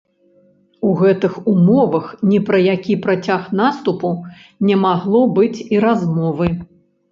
У 0.91 0.93
гэтых 1.01 1.35
умовах 1.51 2.07
ні 2.31 2.39
пра 2.47 2.57
які 2.69 2.97
працяг 3.05 3.53
наступу 3.61 4.09
не 4.71 4.81
магло 4.87 5.23
быць 5.39 5.63
і 5.73 5.85
размовы. 5.89 6.53